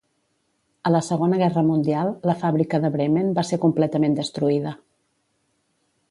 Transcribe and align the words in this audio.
A 0.89 0.91
la 0.91 1.01
Segona 1.07 1.37
Guerra 1.41 1.63
Mundial, 1.67 2.07
la 2.29 2.35
fàbrica 2.43 2.79
de 2.85 2.91
Bremen 2.95 3.29
va 3.39 3.43
ser 3.49 3.59
completament 3.67 4.15
destruïda. 4.21 4.73